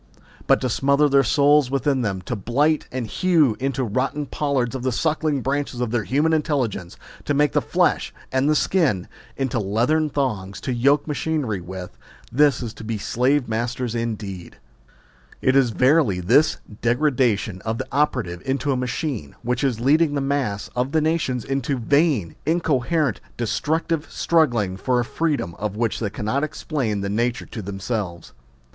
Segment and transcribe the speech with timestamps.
[0.47, 4.91] But to smother their souls within them, to blight and hew into rotting pollards the
[4.91, 9.07] suckling branches of their human intelligence, to make the flesh and skin...
[9.37, 11.99] into leathern thongs to yoke machinery with,
[12.31, 14.57] this is to be slave masters indeed....
[15.39, 20.19] It is verily this degradation of the operative into a machine, which is leading the
[20.19, 26.09] mass of the nations into vain, incoherent, destructive struggling for a freedom of which they
[26.09, 28.33] cannot explain the nature to themselves.